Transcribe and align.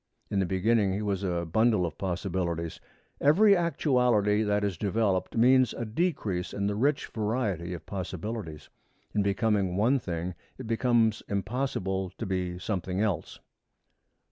In 0.31 0.39
the 0.39 0.47
beginning 0.47 0.93
he 0.93 1.03
was 1.03 1.21
a 1.21 1.45
bundle 1.45 1.85
of 1.85 1.95
possibilities. 1.99 2.79
Every 3.19 3.55
actuality 3.55 4.41
that 4.41 4.63
is 4.63 4.75
developed 4.75 5.37
means 5.37 5.75
a 5.75 5.85
decrease 5.85 6.53
in 6.55 6.65
the 6.65 6.73
rich 6.73 7.05
variety 7.09 7.75
of 7.75 7.85
possibilities. 7.85 8.69
In 9.13 9.21
becoming 9.21 9.75
one 9.77 9.99
thing 9.99 10.33
it 10.57 10.65
becomes 10.65 11.21
impossible 11.27 12.09
to 12.17 12.25
be 12.25 12.57
something 12.57 12.99
else. 12.99 13.41